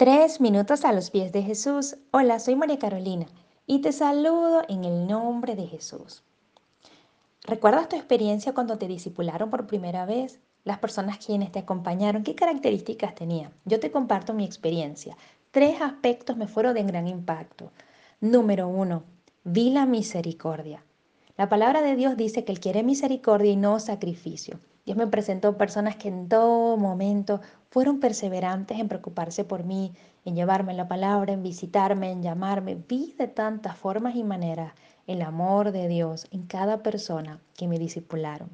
Tres 0.00 0.40
minutos 0.40 0.86
a 0.86 0.94
los 0.94 1.10
pies 1.10 1.30
de 1.30 1.42
Jesús. 1.42 1.98
Hola, 2.10 2.38
soy 2.38 2.56
María 2.56 2.78
Carolina 2.78 3.26
y 3.66 3.82
te 3.82 3.92
saludo 3.92 4.62
en 4.66 4.84
el 4.84 5.06
nombre 5.06 5.56
de 5.56 5.66
Jesús. 5.66 6.22
¿Recuerdas 7.42 7.90
tu 7.90 7.96
experiencia 7.96 8.54
cuando 8.54 8.78
te 8.78 8.88
discipularon 8.88 9.50
por 9.50 9.66
primera 9.66 10.06
vez? 10.06 10.40
Las 10.64 10.78
personas 10.78 11.18
quienes 11.18 11.52
te 11.52 11.58
acompañaron, 11.58 12.22
¿qué 12.22 12.34
características 12.34 13.14
tenían? 13.14 13.52
Yo 13.66 13.78
te 13.78 13.90
comparto 13.90 14.32
mi 14.32 14.46
experiencia. 14.46 15.18
Tres 15.50 15.82
aspectos 15.82 16.38
me 16.38 16.48
fueron 16.48 16.72
de 16.72 16.84
gran 16.84 17.06
impacto. 17.06 17.70
Número 18.22 18.68
uno, 18.68 19.02
vi 19.44 19.68
la 19.68 19.84
misericordia. 19.84 20.82
La 21.40 21.48
palabra 21.48 21.80
de 21.80 21.96
Dios 21.96 22.18
dice 22.18 22.44
que 22.44 22.52
Él 22.52 22.60
quiere 22.60 22.82
misericordia 22.82 23.50
y 23.50 23.56
no 23.56 23.80
sacrificio. 23.80 24.60
Dios 24.84 24.98
me 24.98 25.06
presentó 25.06 25.56
personas 25.56 25.96
que 25.96 26.08
en 26.08 26.28
todo 26.28 26.76
momento 26.76 27.40
fueron 27.70 27.98
perseverantes 27.98 28.78
en 28.78 28.88
preocuparse 28.88 29.44
por 29.44 29.64
mí, 29.64 29.94
en 30.26 30.36
llevarme 30.36 30.74
la 30.74 30.86
palabra, 30.86 31.32
en 31.32 31.42
visitarme, 31.42 32.10
en 32.12 32.22
llamarme. 32.22 32.76
Vi 32.86 33.14
de 33.18 33.26
tantas 33.26 33.74
formas 33.78 34.16
y 34.16 34.22
maneras 34.22 34.74
el 35.06 35.22
amor 35.22 35.72
de 35.72 35.88
Dios 35.88 36.26
en 36.30 36.44
cada 36.46 36.82
persona 36.82 37.40
que 37.56 37.68
me 37.68 37.78
discipularon. 37.78 38.50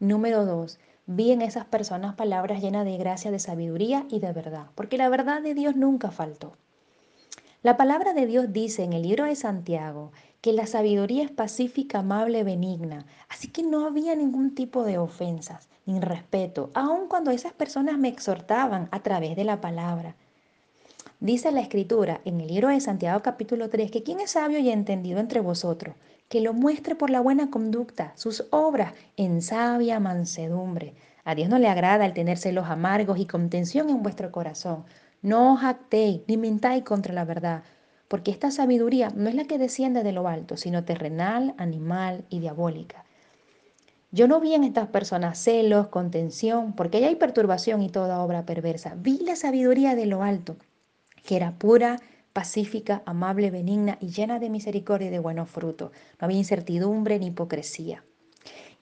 Número 0.00 0.44
dos, 0.44 0.80
vi 1.06 1.30
en 1.30 1.40
esas 1.40 1.66
personas 1.66 2.16
palabras 2.16 2.60
llenas 2.60 2.84
de 2.84 2.96
gracia, 2.96 3.30
de 3.30 3.38
sabiduría 3.38 4.06
y 4.10 4.18
de 4.18 4.32
verdad, 4.32 4.66
porque 4.74 4.98
la 4.98 5.08
verdad 5.08 5.40
de 5.40 5.54
Dios 5.54 5.76
nunca 5.76 6.10
faltó. 6.10 6.56
La 7.62 7.76
palabra 7.76 8.12
de 8.12 8.26
Dios 8.26 8.52
dice 8.52 8.82
en 8.82 8.92
el 8.92 9.02
libro 9.02 9.24
de 9.24 9.36
Santiago 9.36 10.10
que 10.42 10.52
la 10.52 10.66
sabiduría 10.66 11.22
es 11.22 11.30
pacífica, 11.30 12.00
amable, 12.00 12.42
benigna, 12.42 13.06
así 13.28 13.46
que 13.48 13.62
no 13.62 13.86
había 13.86 14.16
ningún 14.16 14.56
tipo 14.56 14.82
de 14.82 14.98
ofensas 14.98 15.68
ni 15.86 16.00
respeto, 16.00 16.70
aun 16.74 17.06
cuando 17.08 17.30
esas 17.30 17.52
personas 17.52 17.96
me 17.96 18.08
exhortaban 18.08 18.88
a 18.90 19.00
través 19.04 19.36
de 19.36 19.44
la 19.44 19.60
palabra. 19.60 20.16
Dice 21.20 21.52
la 21.52 21.60
escritura 21.60 22.20
en 22.24 22.40
el 22.40 22.48
libro 22.48 22.68
de 22.68 22.80
Santiago 22.80 23.22
capítulo 23.22 23.70
3 23.70 23.92
que 23.92 24.02
quien 24.02 24.18
es 24.18 24.32
sabio 24.32 24.58
y 24.58 24.70
entendido 24.70 25.20
entre 25.20 25.38
vosotros, 25.38 25.94
que 26.28 26.40
lo 26.40 26.52
muestre 26.54 26.96
por 26.96 27.10
la 27.10 27.20
buena 27.20 27.48
conducta, 27.48 28.12
sus 28.16 28.44
obras 28.50 28.94
en 29.16 29.42
sabia 29.42 30.00
mansedumbre. 30.00 30.94
A 31.24 31.36
Dios 31.36 31.48
no 31.48 31.60
le 31.60 31.68
agrada 31.68 32.04
el 32.04 32.14
tener 32.14 32.36
celos 32.36 32.66
amargos 32.66 33.20
y 33.20 33.26
contención 33.26 33.90
en 33.90 34.02
vuestro 34.02 34.32
corazón, 34.32 34.84
no 35.22 35.54
os 35.54 35.62
actéis 35.62 36.22
ni 36.26 36.36
mintáis 36.36 36.82
contra 36.82 37.14
la 37.14 37.24
verdad, 37.24 37.62
porque 38.12 38.30
esta 38.30 38.50
sabiduría 38.50 39.10
no 39.16 39.30
es 39.30 39.34
la 39.34 39.44
que 39.44 39.56
desciende 39.56 40.02
de 40.02 40.12
lo 40.12 40.28
alto, 40.28 40.58
sino 40.58 40.84
terrenal, 40.84 41.54
animal 41.56 42.26
y 42.28 42.40
diabólica. 42.40 43.06
Yo 44.10 44.28
no 44.28 44.38
vi 44.38 44.52
en 44.52 44.64
estas 44.64 44.88
personas 44.88 45.38
celos, 45.38 45.88
contención, 45.88 46.74
porque 46.74 46.98
ahí 46.98 47.04
hay 47.04 47.16
perturbación 47.16 47.80
y 47.80 47.88
toda 47.88 48.22
obra 48.22 48.44
perversa. 48.44 48.96
Vi 48.98 49.20
la 49.20 49.34
sabiduría 49.34 49.94
de 49.94 50.04
lo 50.04 50.22
alto, 50.22 50.56
que 51.24 51.36
era 51.36 51.52
pura, 51.52 52.00
pacífica, 52.34 53.02
amable, 53.06 53.50
benigna 53.50 53.96
y 53.98 54.08
llena 54.08 54.38
de 54.38 54.50
misericordia 54.50 55.08
y 55.08 55.10
de 55.10 55.18
buenos 55.18 55.48
frutos. 55.48 55.90
No 56.20 56.26
había 56.26 56.36
incertidumbre 56.36 57.18
ni 57.18 57.28
hipocresía. 57.28 58.04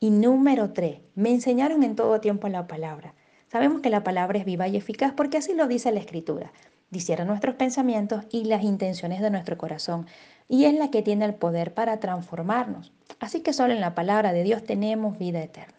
Y 0.00 0.10
número 0.10 0.72
tres, 0.72 1.02
me 1.14 1.30
enseñaron 1.30 1.84
en 1.84 1.94
todo 1.94 2.20
tiempo 2.20 2.48
la 2.48 2.66
palabra. 2.66 3.14
Sabemos 3.46 3.80
que 3.80 3.90
la 3.90 4.02
palabra 4.02 4.40
es 4.40 4.44
viva 4.44 4.66
y 4.66 4.76
eficaz 4.76 5.12
porque 5.16 5.38
así 5.38 5.54
lo 5.54 5.68
dice 5.68 5.92
la 5.92 6.00
Escritura. 6.00 6.50
Discierne 6.90 7.24
nuestros 7.24 7.54
pensamientos 7.54 8.24
y 8.30 8.44
las 8.44 8.64
intenciones 8.64 9.20
de 9.20 9.30
nuestro 9.30 9.56
corazón 9.56 10.06
y 10.48 10.64
es 10.64 10.74
la 10.74 10.90
que 10.90 11.02
tiene 11.02 11.24
el 11.24 11.34
poder 11.34 11.72
para 11.72 12.00
transformarnos. 12.00 12.92
Así 13.20 13.40
que 13.40 13.52
solo 13.52 13.72
en 13.72 13.80
la 13.80 13.94
palabra 13.94 14.32
de 14.32 14.42
Dios 14.42 14.64
tenemos 14.64 15.16
vida 15.16 15.40
eterna. 15.40 15.78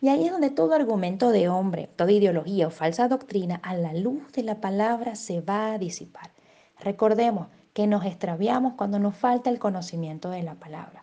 Y 0.00 0.08
ahí 0.08 0.26
es 0.26 0.32
donde 0.32 0.50
todo 0.50 0.74
argumento 0.74 1.30
de 1.30 1.48
hombre, 1.48 1.88
toda 1.96 2.12
ideología 2.12 2.68
o 2.68 2.70
falsa 2.70 3.08
doctrina 3.08 3.60
a 3.64 3.74
la 3.74 3.92
luz 3.92 4.30
de 4.32 4.44
la 4.44 4.60
palabra 4.60 5.16
se 5.16 5.40
va 5.40 5.72
a 5.72 5.78
disipar. 5.78 6.30
Recordemos 6.78 7.48
que 7.72 7.86
nos 7.86 8.04
extraviamos 8.04 8.74
cuando 8.74 8.98
nos 8.98 9.16
falta 9.16 9.50
el 9.50 9.58
conocimiento 9.58 10.30
de 10.30 10.42
la 10.42 10.54
palabra. 10.54 11.02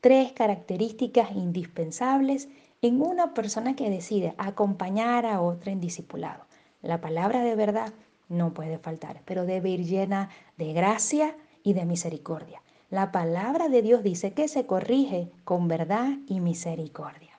Tres 0.00 0.32
características 0.32 1.32
indispensables 1.32 2.48
en 2.82 3.02
una 3.02 3.34
persona 3.34 3.76
que 3.76 3.90
decide 3.90 4.34
acompañar 4.38 5.26
a 5.26 5.40
otra 5.40 5.72
en 5.72 5.80
discipulado. 5.80 6.46
La 6.82 7.00
palabra 7.00 7.42
de 7.42 7.56
verdad 7.56 7.92
no 8.28 8.54
puede 8.54 8.78
faltar, 8.78 9.22
pero 9.24 9.44
debe 9.44 9.70
ir 9.70 9.84
llena 9.84 10.30
de 10.56 10.72
gracia 10.72 11.36
y 11.62 11.72
de 11.72 11.84
misericordia. 11.84 12.62
La 12.90 13.12
palabra 13.12 13.68
de 13.68 13.82
Dios 13.82 14.02
dice 14.02 14.32
que 14.32 14.48
se 14.48 14.66
corrige 14.66 15.30
con 15.44 15.68
verdad 15.68 16.10
y 16.26 16.40
misericordia. 16.40 17.38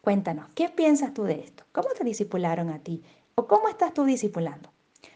Cuéntanos, 0.00 0.48
¿qué 0.54 0.68
piensas 0.68 1.14
tú 1.14 1.24
de 1.24 1.40
esto? 1.40 1.64
¿Cómo 1.72 1.88
te 1.96 2.04
discipularon 2.04 2.68
a 2.68 2.80
ti? 2.80 3.02
¿O 3.34 3.46
cómo 3.46 3.68
estás 3.68 3.94
tú 3.94 4.04
discipulando? 4.04 4.70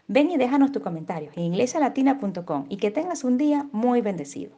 Ven 0.06 0.30
y 0.30 0.38
déjanos 0.38 0.72
tu 0.72 0.80
comentario 0.80 1.30
en 1.34 1.52
iglesialatina.com 1.52 2.66
y 2.70 2.78
que 2.78 2.90
tengas 2.90 3.24
un 3.24 3.36
día 3.36 3.68
muy 3.72 4.00
bendecido. 4.00 4.56